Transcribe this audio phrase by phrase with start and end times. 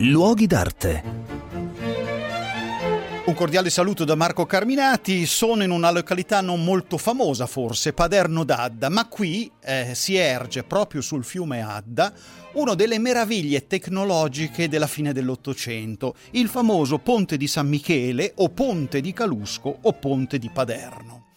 [0.00, 1.02] Luoghi d'arte.
[3.24, 8.44] Un cordiale saluto da Marco Carminati, sono in una località non molto famosa forse, Paderno
[8.44, 12.12] d'Adda, ma qui eh, si erge proprio sul fiume Adda
[12.52, 19.00] una delle meraviglie tecnologiche della fine dell'Ottocento, il famoso Ponte di San Michele o Ponte
[19.00, 21.27] di Calusco o Ponte di Paderno.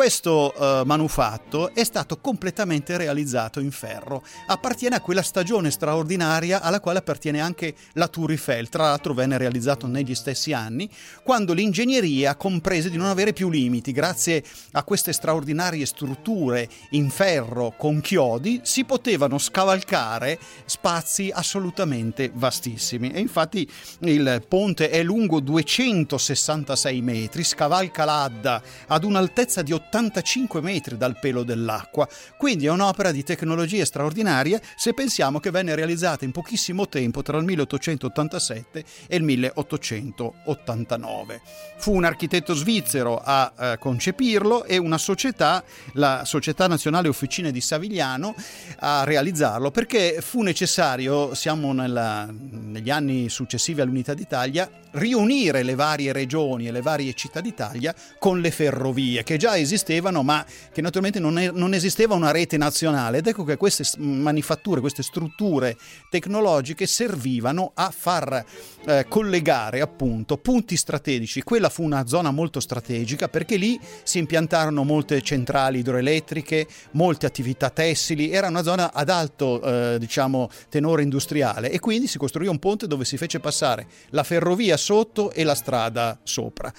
[0.00, 6.80] Questo uh, manufatto è stato completamente realizzato in ferro, appartiene a quella stagione straordinaria alla
[6.80, 10.88] quale appartiene anche la Tour Eiffel, tra l'altro venne realizzato negli stessi anni,
[11.22, 17.74] quando l'ingegneria comprese di non avere più limiti, grazie a queste straordinarie strutture in ferro
[17.76, 23.10] con chiodi si potevano scavalcare spazi assolutamente vastissimi.
[23.10, 23.70] E infatti
[24.04, 31.42] il ponte è lungo 266 metri, scavalca l'Adda ad un'altezza di 85 metri dal pelo
[31.42, 37.22] dell'acqua, quindi è un'opera di tecnologia straordinaria se pensiamo che venne realizzata in pochissimo tempo
[37.22, 41.40] tra il 1887 e il 1889.
[41.78, 47.60] Fu un architetto svizzero a eh, concepirlo e una società, la Società Nazionale Officine di
[47.60, 48.36] Savigliano,
[48.78, 56.12] a realizzarlo perché fu necessario, siamo nella, negli anni successivi all'Unità d'Italia, riunire le varie
[56.12, 61.20] regioni e le varie città d'Italia con le ferrovie che già esistevano ma che naturalmente
[61.20, 65.76] non, è, non esisteva una rete nazionale ed ecco che queste manifatture, queste strutture
[66.08, 68.44] tecnologiche servivano a far
[68.86, 71.42] eh, collegare appunto punti strategici.
[71.42, 77.70] Quella fu una zona molto strategica perché lì si impiantarono molte centrali idroelettriche, molte attività
[77.70, 82.58] tessili, era una zona ad alto eh, diciamo tenore industriale e quindi si costruì un
[82.58, 86.72] ponte dove si fece passare la ferrovia sotto e la strada sopra.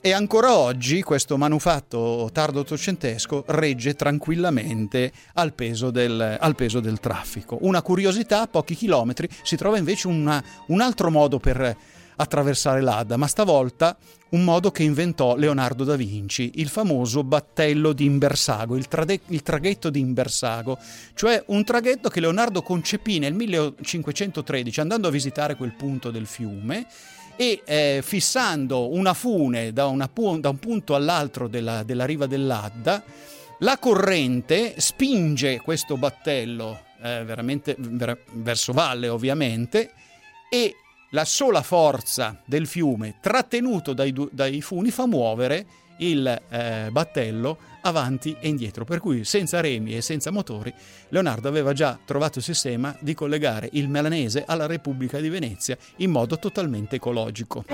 [0.00, 7.00] E ancora oggi questo manufatto tardo ottocentesco regge tranquillamente al peso, del, al peso del
[7.00, 7.58] traffico.
[7.62, 11.76] Una curiosità, a pochi chilometri si trova invece una, un altro modo per
[12.14, 13.96] attraversare l'Adda, ma stavolta
[14.30, 19.42] un modo che inventò Leonardo da Vinci, il famoso battello di Imbersago, il, trade- il
[19.42, 20.78] traghetto di Imbersago,
[21.14, 26.86] cioè un traghetto che Leonardo concepì nel 1513 andando a visitare quel punto del fiume
[27.40, 33.00] e eh, fissando una fune da, una da, un punto all'altro della, della riva dell'Adda,
[33.60, 39.92] la corrente spinge questo battello eh, veramente ver- verso valle ovviamente
[40.50, 40.74] e
[41.10, 45.66] la sola forza del fiume trattenuto dai, dai funi fa muovere
[45.98, 50.72] il eh, battello avanti e indietro, per cui senza remi e senza motori
[51.08, 56.10] Leonardo aveva già trovato il sistema di collegare il Melanese alla Repubblica di Venezia in
[56.10, 57.64] modo totalmente ecologico.